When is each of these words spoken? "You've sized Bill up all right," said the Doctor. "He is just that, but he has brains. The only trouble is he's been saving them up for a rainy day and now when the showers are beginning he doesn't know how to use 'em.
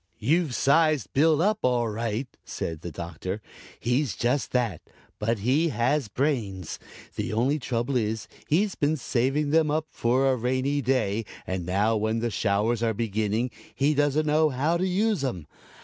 "You've 0.17 0.55
sized 0.55 1.13
Bill 1.13 1.43
up 1.43 1.59
all 1.61 1.87
right," 1.87 2.27
said 2.43 2.81
the 2.81 2.89
Doctor. 2.89 3.39
"He 3.79 4.01
is 4.01 4.15
just 4.15 4.51
that, 4.51 4.81
but 5.19 5.37
he 5.37 5.69
has 5.69 6.07
brains. 6.07 6.79
The 7.15 7.31
only 7.31 7.59
trouble 7.59 7.95
is 7.95 8.27
he's 8.47 8.73
been 8.73 8.97
saving 8.97 9.51
them 9.51 9.69
up 9.69 9.85
for 9.91 10.31
a 10.31 10.35
rainy 10.35 10.81
day 10.81 11.23
and 11.45 11.67
now 11.67 11.95
when 11.97 12.17
the 12.17 12.31
showers 12.31 12.81
are 12.81 12.95
beginning 12.95 13.51
he 13.75 13.93
doesn't 13.93 14.25
know 14.25 14.49
how 14.49 14.75
to 14.75 14.87
use 14.87 15.23
'em. 15.23 15.45